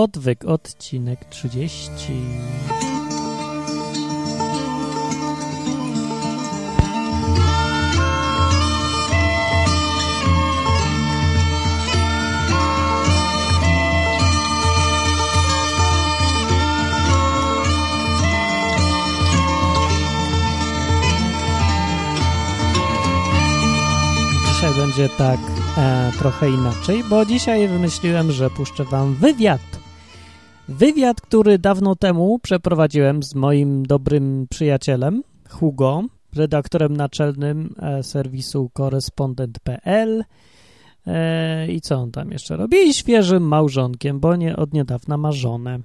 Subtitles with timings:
[0.00, 1.90] Odwyk, odcinek 30.
[24.48, 25.40] Dzisiaj będzie tak
[25.76, 29.79] e, trochę inaczej, bo dzisiaj wymyśliłem, że puszczę wam wywiad.
[30.70, 36.02] Wywiad, który dawno temu przeprowadziłem z moim dobrym przyjacielem Hugo,
[36.36, 40.24] redaktorem naczelnym e, serwisu korespondent.pl.
[41.06, 42.76] E, I co on tam jeszcze robi?
[42.76, 45.80] I świeżym małżonkiem, bo nie, od niedawna ma żonę.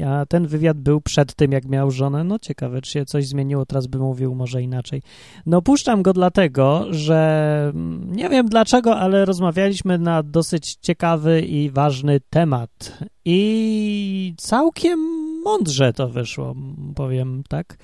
[0.00, 2.24] Ja, ten wywiad był przed tym, jak miał żonę.
[2.24, 5.02] No ciekawe, czy się coś zmieniło, teraz by mówił może inaczej.
[5.46, 11.70] No puszczam go dlatego, że mm, nie wiem dlaczego, ale rozmawialiśmy na dosyć ciekawy i
[11.70, 12.98] ważny temat.
[13.24, 15.00] I całkiem
[15.44, 16.54] mądrze to wyszło,
[16.94, 17.76] powiem tak.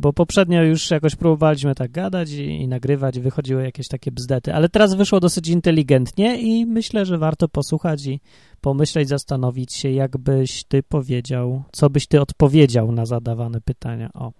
[0.00, 4.68] Bo poprzednio już jakoś próbowaliśmy tak gadać i, i nagrywać, wychodziły jakieś takie bzdety, ale
[4.68, 8.20] teraz wyszło dosyć inteligentnie i myślę, że warto posłuchać i
[8.60, 14.10] pomyśleć, zastanowić się, jakbyś ty powiedział, co byś ty odpowiedział na zadawane pytania.
[14.14, 14.32] O.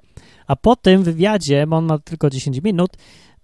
[0.47, 2.91] A po tym wywiadzie, bo on ma tylko 10 minut,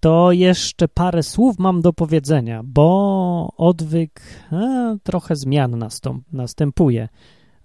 [0.01, 4.21] to jeszcze parę słów mam do powiedzenia, bo odwyk,
[4.53, 7.09] e, trochę zmian nastąp, następuje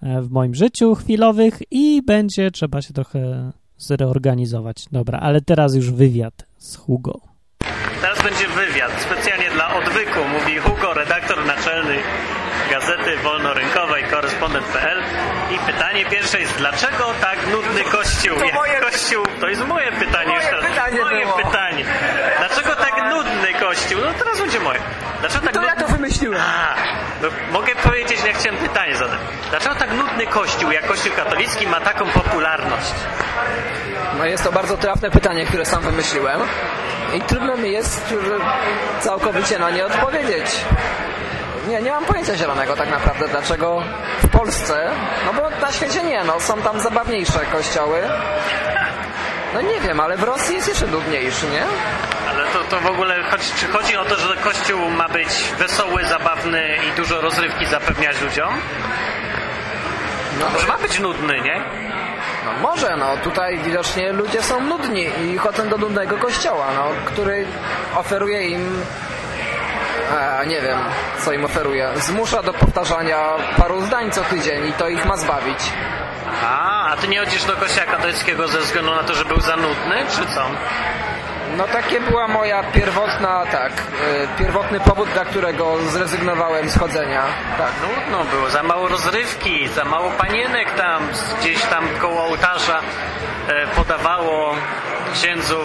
[0.02, 4.86] e, w moim życiu chwilowych i będzie trzeba się trochę zreorganizować.
[4.92, 7.20] Dobra, ale teraz już wywiad z Hugo.
[8.02, 11.96] Teraz będzie wywiad specjalnie dla odwyku, mówi Hugo, redaktor naczelny
[12.72, 15.04] gazety wolnorynkowej korespondent.pl
[15.52, 18.38] i pytanie pierwsze jest, dlaczego tak nudny kościół?
[18.40, 20.28] To moje- Kościół, to jest moje pytanie.
[20.28, 21.38] moje jeszcze pytanie moje było.
[21.38, 21.86] pytanie.
[22.40, 24.02] Dlaczego tak nudny kościół?
[24.02, 24.80] No teraz będzie moje.
[25.20, 26.42] Dlaczego tak To ja to wymyśliłem.
[26.42, 26.76] A,
[27.22, 29.20] no, mogę powiedzieć, jak chciałem pytanie zadać.
[29.50, 32.92] Dlaczego tak nudny kościół, jak kościół katolicki ma taką popularność?
[34.18, 36.42] No jest to bardzo trafne pytanie, które sam wymyśliłem.
[37.14, 38.14] I trudno mi jest
[39.00, 40.46] całkowicie na nie odpowiedzieć.
[41.68, 43.84] Nie, nie mam pojęcia zielonego tak naprawdę, dlaczego
[44.24, 44.90] w Polsce,
[45.26, 48.02] no bo na świecie nie, no są tam zabawniejsze kościoły.
[49.54, 51.64] No nie wiem, ale w Rosji jest jeszcze nudniejszy, nie?
[52.30, 55.28] Ale to, to w ogóle chodzi, czy chodzi o to, że kościół ma być
[55.60, 58.54] wesoły, zabawny i dużo rozrywki zapewniać ludziom?
[60.40, 61.62] No, Może ma być nudny, nie?
[62.46, 67.46] no może, no tutaj widocznie ludzie są nudni i chodzą do nudnego kościoła, no, który
[67.96, 68.82] oferuje im
[70.12, 70.78] e, nie wiem,
[71.20, 71.90] co im oferuje.
[71.96, 73.18] Zmusza do powtarzania
[73.58, 75.60] paru zdań co tydzień i to ich ma zbawić.
[76.44, 79.56] A, a ty nie chodzisz do kościoła katolickiego ze względu na to, że był za
[79.56, 80.46] nudny, czy co?
[81.58, 87.24] No takie była moja pierwotna, tak, e, pierwotny powód, dla którego zrezygnowałem z chodzenia.
[87.58, 87.72] Tak.
[87.82, 91.08] Nudno było, za mało rozrywki, za mało panienek tam,
[91.40, 92.80] gdzieś tam koło ołtarza
[93.48, 94.56] e, podawało
[95.14, 95.60] księdzu,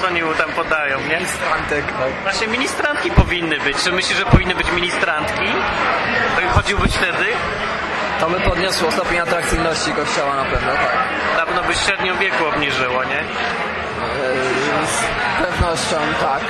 [0.00, 1.16] co oni mu tam podają, nie?
[1.16, 2.22] Ministrantek, tak.
[2.22, 3.76] Właśnie ministrantki powinny być.
[3.76, 5.46] Czy myślisz, że powinny być ministrantki?
[6.36, 7.26] To chodziłbyś wtedy?
[8.20, 10.96] To by podniosło stopień atrakcyjności kościoła na pewno, tak.
[11.36, 13.24] Dawno by średnią wieku obniżyło, nie?
[14.82, 15.04] E, Z
[15.42, 16.40] pewnością tak.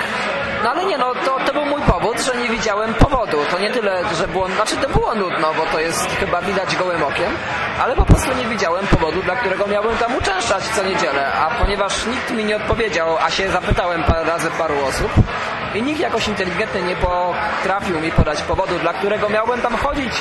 [0.65, 3.39] No ale nie, no to, to był mój powód, że nie widziałem powodu.
[3.51, 7.03] To nie tyle, że było, znaczy to było nudno, bo to jest chyba widać gołym
[7.03, 7.33] okiem,
[7.83, 11.33] ale po prostu nie widziałem powodu, dla którego miałbym tam uczęszczać co niedzielę.
[11.33, 15.11] A ponieważ nikt mi nie odpowiedział, a się zapytałem parę razy paru osób
[15.75, 20.13] i nikt jakoś inteligentny nie potrafił mi podać powodu, dla którego miałbym tam chodzić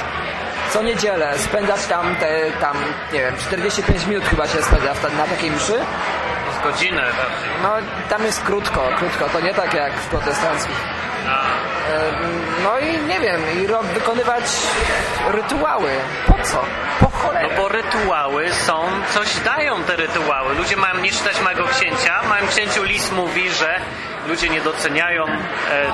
[0.75, 2.77] co niedzielę, spędzać tam te, tam,
[3.13, 5.79] nie wiem, 45 minut chyba się spędza na takiej mszy,
[6.71, 7.49] godzinę raczej.
[7.63, 7.69] no
[8.09, 10.77] tam jest krótko, krótko, to nie tak jak w protestanckich.
[11.29, 14.43] A, Em, No i nie wiem, i wykonywać
[15.31, 15.89] rytuały.
[16.27, 16.65] Po co?
[16.99, 17.49] Po no cholerę.
[17.57, 20.55] bo rytuały są, coś dają te rytuały.
[20.55, 22.21] Ludzie mają nie czytać małego księcia.
[22.29, 23.79] Małym księciu lis mówi, że
[24.27, 25.31] ludzie nie doceniają e,
[25.71, 25.89] e,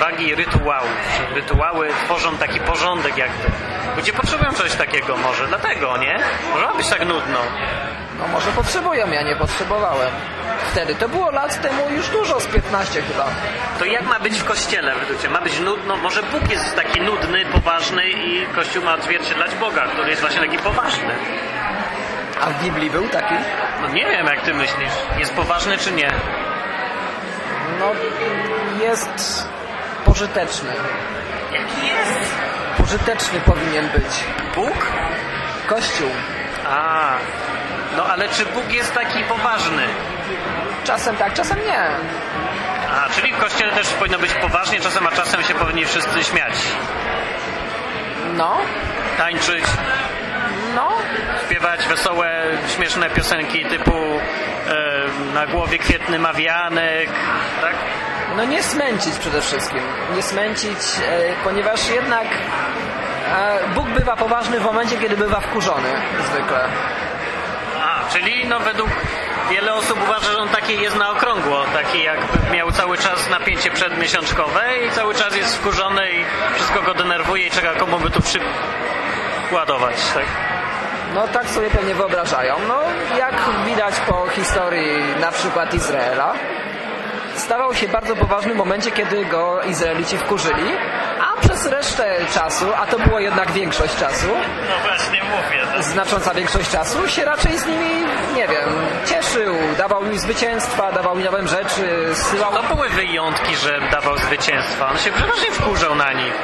[0.00, 0.90] wagi rytuałów.
[1.34, 3.48] Rytuały tworzą taki porządek jakby.
[3.96, 6.18] Ludzie potrzebują czegoś takiego może, dlatego, nie?
[6.54, 7.38] Może być tak nudno.
[8.18, 10.10] No może potrzebują, ja nie potrzebowałem.
[10.72, 13.26] Wtedy, to było lat temu już dużo, z 15 chyba.
[13.78, 15.34] To jak ma być w kościele według Ciebie?
[15.34, 15.96] Ma być nudno?
[15.96, 20.58] Może Bóg jest taki nudny, poważny i Kościół ma odzwierciedlać Boga, który jest właśnie taki
[20.58, 21.14] poważny.
[22.40, 23.34] A w Biblii był taki?
[23.82, 24.92] No nie wiem, jak Ty myślisz.
[25.18, 26.10] Jest poważny czy nie?
[27.80, 27.92] No,
[28.84, 29.48] jest
[30.04, 30.70] pożyteczny.
[31.52, 32.34] Jaki jest?
[32.76, 34.24] Pożyteczny powinien być.
[34.54, 34.86] Bóg?
[35.66, 36.08] Kościół.
[36.70, 37.12] A,
[37.96, 39.82] no ale czy Bóg jest taki poważny?
[40.84, 41.80] Czasem tak, czasem nie.
[42.90, 46.54] A, czyli w Kościele też powinno być poważnie czasem, a czasem się powinni wszyscy śmiać.
[48.36, 48.58] No,
[49.18, 49.64] tańczyć,
[50.74, 50.88] No,
[51.46, 52.42] śpiewać wesołe,
[52.76, 57.08] śmieszne piosenki typu e, na głowie kwietny mawianek,
[57.60, 57.74] tak?
[58.36, 59.80] no nie smęcić przede wszystkim.
[60.14, 60.78] Nie smęcić,
[61.08, 65.88] e, ponieważ jednak e, Bóg bywa poważny w momencie, kiedy bywa wkurzony
[66.32, 66.68] zwykle.
[68.12, 68.90] Czyli no według
[69.50, 73.70] wiele osób uważa, że on taki jest na okrągło, taki jakby miał cały czas napięcie
[73.70, 76.24] przedmiesiączkowe i cały czas jest wkurzony i
[76.54, 80.24] wszystko go denerwuje i czeka komu by tu przykładować, tak?
[81.14, 82.56] No tak sobie pewnie wyobrażają.
[82.68, 82.80] No
[83.18, 83.34] jak
[83.66, 86.34] widać po historii na przykład Izraela,
[87.36, 90.72] stawał się bardzo poważny w momencie, kiedy go Izraelici wkurzyli,
[91.52, 94.26] przez resztę czasu, a to było jednak większość czasu,
[94.68, 95.84] No właśnie mówię, tak?
[95.84, 98.04] znacząca większość czasu, się raczej z nimi,
[98.34, 98.68] nie wiem,
[99.06, 102.14] cieszył, dawał im zwycięstwa, dawał im nowe rzeczy.
[102.52, 104.88] No były wyjątki, że dawał zwycięstwa.
[104.90, 106.34] On się przeważnie wkurzał na nich.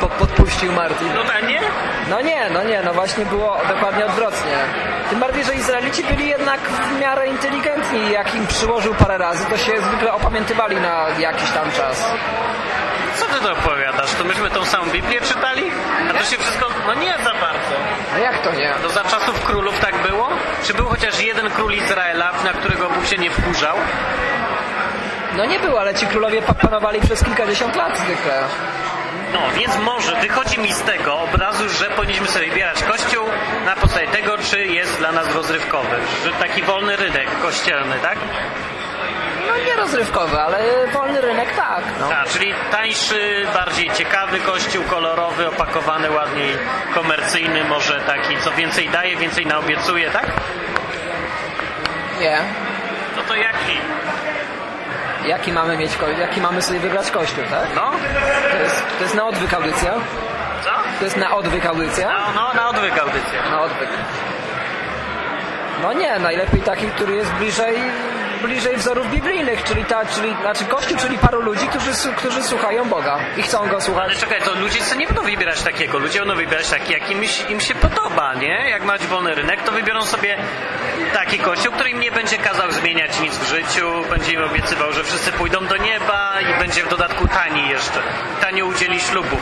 [0.00, 1.08] Po, podpuścił Martin.
[1.14, 1.60] No tak, nie?
[2.10, 4.56] No nie, no nie, no właśnie było dokładnie odwrotnie.
[5.10, 9.56] Tym bardziej, że Izraelici byli jednak w miarę inteligentni jak im przyłożył parę razy, to
[9.56, 12.04] się zwykle opamiętywali na jakiś tam czas.
[13.16, 14.14] Co ty to opowiadasz?
[14.14, 15.62] To myśmy tą samą Biblię czytali?
[16.10, 16.68] A to się wszystko...
[16.86, 17.74] No nie za bardzo.
[18.12, 18.74] No jak to nie?
[18.82, 20.28] To za czasów królów tak było?
[20.64, 23.76] Czy był chociaż jeden król Izraela, na którego Bóg się nie wkurzał?
[25.36, 28.42] No nie było, ale ci królowie pa- panowali przez kilkadziesiąt lat zwykle.
[29.32, 33.24] No, więc może wychodzi mi z tego obrazu, że powinniśmy sobie wybierać kościół
[33.66, 35.96] na podstawie tego, czy jest dla nas rozrywkowy.
[36.24, 38.18] Że taki wolny rynek kościelny, tak?
[39.48, 40.58] No nie rozrywkowy, ale
[40.92, 41.84] wolny rynek tak.
[42.00, 42.08] No.
[42.16, 46.56] A, czyli tańszy, bardziej ciekawy kościół, kolorowy, opakowany ładniej,
[46.94, 50.26] komercyjny, może taki, co więcej daje, więcej naobiecuje, tak?
[52.20, 52.38] Nie.
[53.16, 53.78] No to jaki?
[55.26, 55.90] Jaki mamy mieć
[56.20, 57.74] jaki mamy sobie wybrać kościół, tak?
[57.74, 57.90] No?
[58.50, 59.92] To jest, to jest na odwyk audycja?
[60.64, 60.70] Co?
[60.98, 62.08] To jest na odwyk audycja?
[62.08, 63.50] No, no na odwyk audycja.
[63.50, 63.88] Na odwyk.
[65.82, 67.74] No nie, najlepiej taki, który jest bliżej,
[68.46, 73.18] bliżej wzorów biblijnych, czyli, ta, czyli znaczy Kościół, czyli paru ludzi, którzy, którzy słuchają Boga
[73.36, 74.04] i chcą Go słuchać.
[74.04, 75.98] Ale czekaj, to ludzie sobie nie będą wybierać takiego.
[75.98, 78.70] Ludzie będą wybierać taki, jaki im, się- podoba, nie?
[78.70, 80.36] Jak mać wolny rynek, to wybiorą sobie
[81.14, 85.04] taki kościół, który im nie będzie kazał zmieniać nic w życiu, będzie im obiecywał, że
[85.04, 88.00] wszyscy pójdą do nieba i będzie w dodatku tani jeszcze.
[88.40, 89.36] Tanio udzieli ślubu.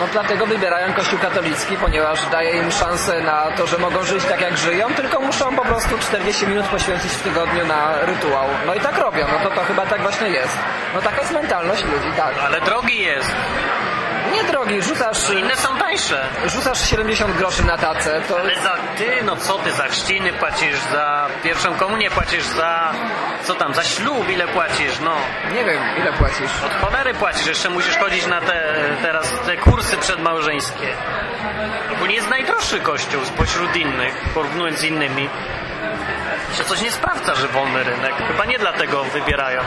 [0.00, 4.40] No dlatego wybierają Kościół katolicki, ponieważ daje im szansę na to, że mogą żyć tak
[4.40, 8.48] jak żyją, tylko muszą po prostu 40 minut poświęcić w tygodniu na rytuał.
[8.66, 10.58] No i tak robią, no to to chyba tak właśnie jest.
[10.94, 12.34] No taka jest mentalność ludzi, tak.
[12.46, 13.32] Ale drogi jest.
[14.32, 16.28] Nie drogi, rzucasz, Inne są tańsze.
[16.46, 20.80] rzucasz 70 groszy na tacę, to Ale za ty, no co ty, za chrzciny płacisz,
[20.92, 22.92] za pierwszą komunię płacisz, za
[23.44, 25.14] co tam, za ślub ile płacisz, no.
[25.54, 26.50] nie wiem ile płacisz.
[26.66, 30.88] Od cholery płacisz, jeszcze musisz chodzić na te teraz te kursy przedmałżeńskie.
[31.92, 35.28] Ogólnie jest najdroższy kościół spośród innych, porównując z innymi.
[36.58, 38.14] Się coś nie sprawdza, że wolny rynek.
[38.28, 39.60] Chyba nie dlatego wybierają.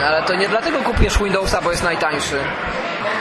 [0.00, 2.38] No, ale to nie dlatego kupujesz Windowsa, bo jest najtańszy.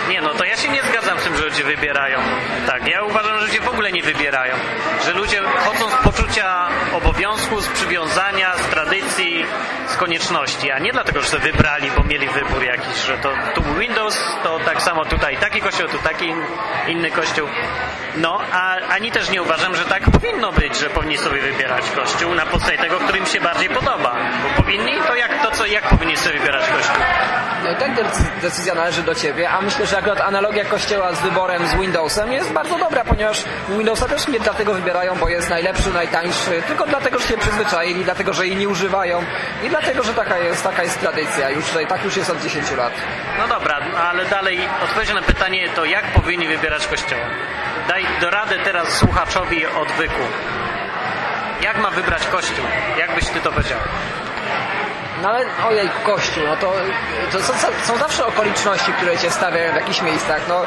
[0.10, 2.20] Nie no, to ja się nie zgadzam z tym, że ludzie wybierają.
[2.68, 4.54] Tak, ja uważam, że ludzie w ogóle nie wybierają.
[5.06, 9.46] Że ludzie chodzą z poczucia obowiązku, z przywiązania, z tradycji,
[9.88, 14.24] z konieczności, a nie dlatego, że wybrali, bo mieli wybór jakiś, że to tu Windows,
[14.44, 16.46] to tak samo tutaj taki kościół, tu taki in-
[16.88, 17.48] inny kościół.
[18.16, 22.36] No, a ani też nie uważam, że tak powinno być, że powinni sobie wybierać kościół
[22.36, 24.16] na podstawie tego, który im się bardziej podoba.
[24.44, 26.96] Bo powinni, to jak to co, jak powinni sobie wybierać kościół?
[27.64, 32.32] Decy- decyzja należy do ciebie, a myślę, że akurat analogia kościoła z wyborem z Windowsem
[32.32, 37.20] jest bardzo dobra, ponieważ Windowsa też nie dlatego wybierają, bo jest najlepszy, najtańszy, tylko dlatego,
[37.20, 39.24] że się przyzwyczaili, dlatego, że jej nie używają
[39.64, 41.50] i dlatego, że taka jest, taka jest tradycja.
[41.50, 42.94] Już tutaj, tak już jest od 10 lat.
[43.40, 47.26] No dobra, ale dalej odpowiedź na pytanie to jak powinni wybierać kościoła?
[47.88, 50.22] Daj do rady teraz słuchaczowi odwyku.
[51.62, 52.66] Jak ma wybrać kościół?
[52.98, 53.78] Jak byś ty to powiedział?
[55.22, 56.74] No ale ojej, Kościół, no to,
[57.32, 57.54] to są,
[57.86, 60.42] są zawsze okoliczności, które cię stawiają w jakichś miejscach.
[60.48, 60.64] No,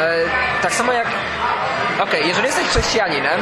[0.00, 0.14] e,
[0.62, 1.06] tak samo jak,
[2.00, 3.40] okej, jeżeli jesteś chrześcijaninem,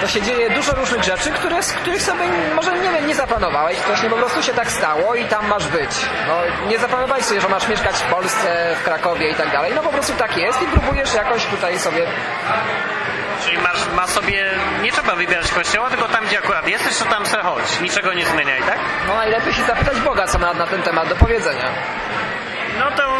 [0.00, 2.24] to się dzieje dużo różnych rzeczy, które, z których sobie
[2.54, 5.90] może nie wiem, nie zaplanowałeś, właśnie po prostu się tak stało i tam masz być.
[6.28, 9.82] No, nie zaplanowałeś sobie, że masz mieszkać w Polsce, w Krakowie i tak dalej, no
[9.82, 12.06] po prostu tak jest i próbujesz jakoś tutaj sobie
[13.44, 14.50] Czyli masz, ma sobie,
[14.82, 17.80] nie trzeba wybierać kościoła, tylko tam gdzie akurat jesteś, to tam se chodź.
[17.80, 18.78] Niczego nie zmieniaj, tak?
[19.08, 21.64] No najlepiej się zapytać Boga, co ma na ten temat do powiedzenia.
[22.78, 23.12] No to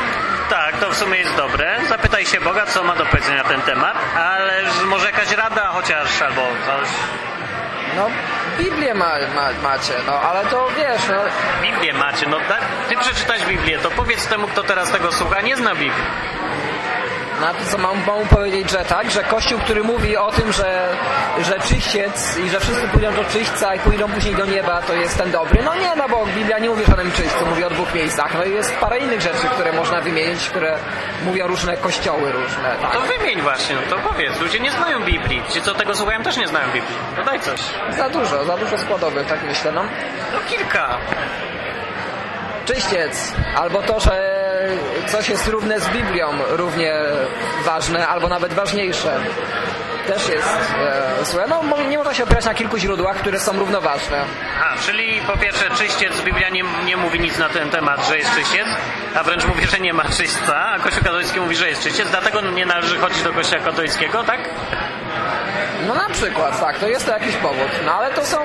[0.51, 1.77] tak, to w sumie jest dobre.
[1.89, 6.23] Zapytaj się Boga, co ma do powiedzenia na ten temat, ale może jakaś rada chociaż,
[6.23, 6.89] albo coś.
[7.97, 8.11] No,
[8.59, 11.21] Biblię ma, ma, macie, no ale to wiesz, no,
[11.63, 12.61] Biblię macie, no tak?
[12.89, 16.05] Ty przeczytać Biblię, to powiedz temu, kto teraz tego słucha, nie zna Biblii.
[17.41, 20.89] No to co mam, mam powiedzieć, że tak, że Kościół, który mówi o tym, że,
[21.41, 25.19] że czyściec i że wszyscy pójdą do czyśćca i pójdą później do nieba, to jest
[25.19, 25.63] ten dobry.
[25.65, 28.35] No nie, no bo Biblia nie mówi o żadnym czyśćcu, mówi o dwóch miejscach.
[28.35, 30.79] No i jest parę innych rzeczy, które można wymienić, które
[31.25, 32.77] mówią różne kościoły różne.
[32.83, 32.93] Tak.
[32.93, 34.41] To wymień właśnie, no to powiedz.
[34.41, 35.43] Ludzie nie znają Biblii.
[35.49, 36.97] Ci, co tego słuchają, też nie znają Biblii.
[37.17, 37.61] No daj coś.
[37.97, 39.83] Za dużo, za dużo składowych, tak myślę, no.
[40.33, 40.99] No kilka.
[42.67, 44.36] Czyściec, albo to, że
[45.07, 46.95] coś jest równe z Biblią, równie
[47.65, 49.21] ważne, albo nawet ważniejsze.
[50.07, 50.49] Też jest
[51.21, 51.47] e, złe.
[51.49, 54.25] No, nie można się opierać na kilku źródłach, które są równoważne.
[54.65, 58.35] A, czyli po pierwsze czyściec, Biblia nie, nie mówi nic na ten temat, że jest
[58.35, 58.67] czyściec,
[59.15, 62.41] a wręcz mówi, że nie ma czyśćca, a Kościół katolicki mówi, że jest czyściec, dlatego
[62.41, 64.41] nie należy chodzić do Kościoła katolickiego, tak?
[65.87, 67.69] No na przykład, tak, to jest to jakiś powód.
[67.87, 68.39] No ale to są,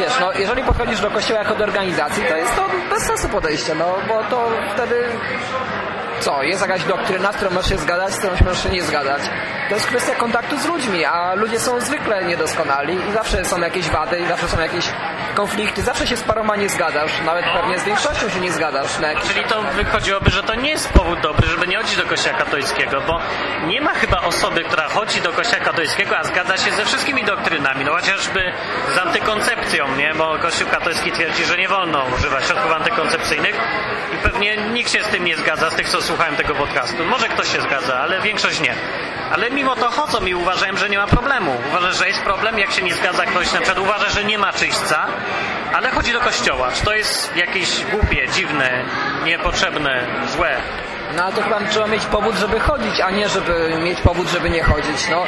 [0.00, 3.74] wiesz, no jeżeli podchodzisz do kościoła jako do organizacji, to jest to bez sensu podejście,
[3.74, 5.04] no bo to wtedy
[6.20, 9.22] co, jest jakaś doktryna, z którą możesz się zgadać, z którą możesz się nie zgadzać.
[9.68, 13.90] To jest kwestia kontaktu z ludźmi, a ludzie są zwykle niedoskonali i zawsze są jakieś
[13.90, 14.84] wady i zawsze są jakieś
[15.38, 19.14] konflikty, zawsze się z paroma nie zgadzasz, nawet pewnie z większością się nie zgadasz na
[19.14, 23.00] Czyli to wychodziłoby, że to nie jest powód dobry, żeby nie chodzić do Kościoła katolickiego,
[23.00, 23.20] bo
[23.66, 27.84] nie ma chyba osoby, która chodzi do Kościoła katolickiego, a zgadza się ze wszystkimi doktrynami,
[27.84, 28.52] no chociażby
[28.94, 30.14] z antykoncepcją, nie?
[30.14, 33.54] Bo Kościół katolicki twierdzi, że nie wolno używać środków antykoncepcyjnych
[34.14, 37.04] i pewnie nikt się z tym nie zgadza, z tych, co słuchałem tego podcastu.
[37.04, 38.74] Może ktoś się zgadza, ale większość nie.
[39.32, 41.56] Ale mimo to chodzą i uważają, że nie ma problemu.
[41.68, 44.52] Uważasz, że jest problem, jak się nie zgadza ktoś, na przykład uważa, że nie ma
[44.52, 45.06] czyśćca,
[45.72, 46.72] ale chodzi do kościoła.
[46.72, 48.84] Czy to jest jakieś głupie, dziwne,
[49.24, 50.56] niepotrzebne, złe?
[51.16, 54.50] No ale to chyba trzeba mieć powód, żeby chodzić, a nie żeby mieć powód, żeby
[54.50, 55.08] nie chodzić.
[55.10, 55.24] No,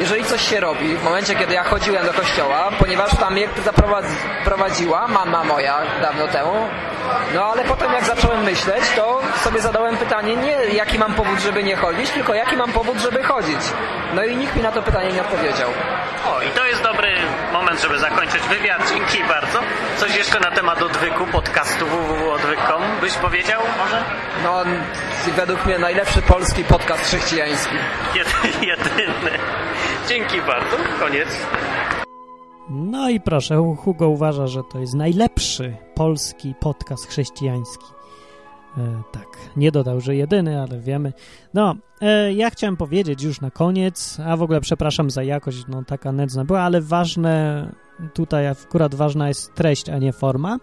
[0.00, 5.08] jeżeli coś się robi, w momencie, kiedy ja chodziłem do kościoła, ponieważ tam mnie zaprowadziła
[5.08, 6.68] mama moja dawno temu,
[7.34, 11.62] no ale potem jak zacząłem myśleć, to sobie zadałem pytanie nie jaki mam powód, żeby
[11.62, 13.60] nie chodzić, tylko jaki mam powód, żeby chodzić.
[14.14, 15.70] No i nikt mi na to pytanie nie odpowiedział.
[16.26, 17.08] O, i to jest dobry
[17.52, 18.88] moment, żeby zakończyć wywiad.
[18.88, 19.58] Dzięki bardzo.
[19.96, 24.02] Coś jeszcze na temat odwyku, podcastu www.odwyk.com byś powiedział może?
[24.44, 24.64] No,
[25.36, 27.74] według mnie najlepszy polski podcast chrześcijański.
[28.14, 29.38] Jedy, jedyny.
[30.08, 30.76] Dzięki bardzo.
[31.00, 31.28] Koniec.
[32.70, 37.84] No i proszę, Hugo uważa, że to jest najlepszy polski podcast chrześcijański.
[38.78, 41.12] E, tak, nie dodał, że jedyny, ale wiemy.
[41.54, 45.84] No, e, ja chciałem powiedzieć już na koniec, a w ogóle przepraszam za jakość, no
[45.84, 47.66] taka nędzna była, ale ważne,
[48.14, 50.58] tutaj akurat ważna jest treść, a nie forma.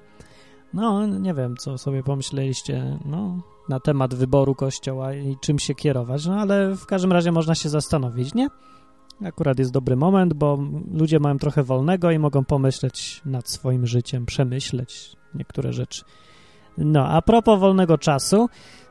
[0.76, 6.26] No, nie wiem, co sobie pomyśleliście, no, na temat wyboru kościoła i czym się kierować,
[6.26, 8.48] no ale w każdym razie można się zastanowić, nie?
[9.26, 10.60] Akurat jest dobry moment, bo
[10.94, 16.04] ludzie mają trochę wolnego i mogą pomyśleć nad swoim życiem, przemyśleć niektóre rzeczy.
[16.78, 18.50] No, a propos wolnego czasu,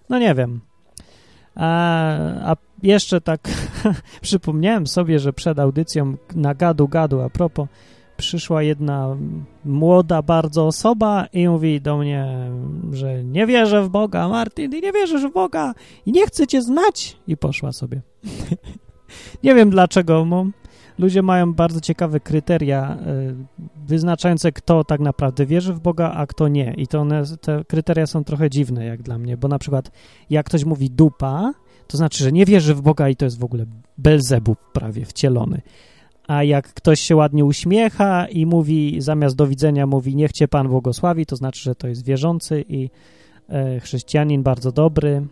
[0.09, 0.61] No nie wiem.
[1.57, 3.49] A, jeszcze tak
[4.21, 7.67] przypomniałem sobie, że przed audycją na gadu gadu a propos
[8.17, 9.17] przyszła jedna
[9.65, 12.51] młoda bardzo osoba i mówi do mnie,
[12.91, 15.73] że nie wierzę w Boga, Martin, ty nie wierzysz w Boga
[16.05, 18.01] i nie chcę cię znać i poszła sobie.
[19.43, 20.45] nie wiem dlaczego, bo
[20.97, 23.35] ludzie mają bardzo ciekawe kryteria y,
[23.87, 26.73] wyznaczające, kto tak naprawdę wierzy w Boga, a kto nie.
[26.77, 29.91] I to one, te kryteria są trochę dziwne jak dla mnie, bo na przykład
[30.29, 31.53] jak ktoś mówi dupa,
[31.87, 33.65] to znaczy, że nie wierzy w Boga i to jest w ogóle
[33.97, 35.61] Belzebub prawie wcielony.
[36.27, 40.67] A jak ktoś się ładnie uśmiecha i mówi, zamiast do widzenia mówi, niech cię Pan
[40.67, 42.89] błogosławi, to znaczy, że to jest wierzący i
[43.49, 45.27] e, chrześcijanin bardzo dobry.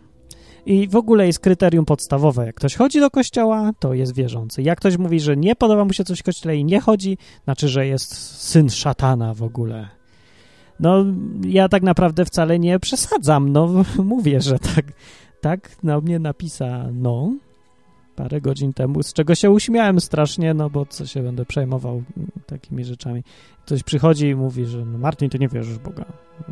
[0.66, 2.46] I w ogóle jest kryterium podstawowe.
[2.46, 4.62] Jak ktoś chodzi do kościoła, to jest wierzący.
[4.62, 7.68] Jak ktoś mówi, że nie podoba mu się coś w kościele i nie chodzi, znaczy,
[7.68, 9.88] że jest syn szatana w ogóle.
[10.80, 11.04] No,
[11.44, 13.52] ja tak naprawdę wcale nie przesadzam.
[13.52, 14.84] No, mówię, że tak,
[15.40, 17.32] tak na mnie napisano
[18.16, 22.02] parę godzin temu, z czego się uśmiałem strasznie, no bo co się będę przejmował
[22.46, 23.22] takimi rzeczami.
[23.66, 26.04] Ktoś przychodzi i mówi, że no Martin, ty nie wierzysz Boga.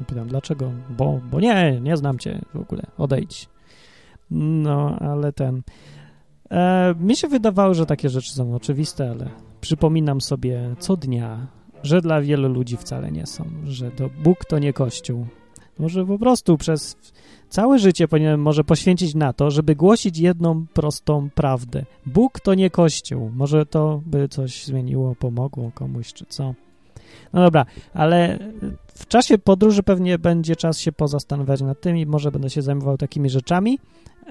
[0.06, 0.72] Pytam, dlaczego?
[0.90, 3.53] Bo, bo nie, nie znam cię w ogóle, odejdź.
[4.30, 5.62] No, ale ten...
[6.50, 9.28] E, mi się wydawało, że takie rzeczy są oczywiste, ale
[9.60, 11.46] przypominam sobie co dnia,
[11.82, 15.26] że dla wielu ludzi wcale nie są, że to Bóg to nie Kościół.
[15.78, 16.96] Może po prostu przez
[17.48, 21.84] całe życie powinienem może poświęcić na to, żeby głosić jedną prostą prawdę.
[22.06, 23.30] Bóg to nie Kościół.
[23.34, 26.54] Może to by coś zmieniło, pomogło komuś, czy co.
[27.32, 28.38] No dobra, ale
[29.14, 33.30] czasie podróży pewnie będzie czas się pozastanawiać nad tym i może będę się zajmował takimi
[33.30, 33.78] rzeczami.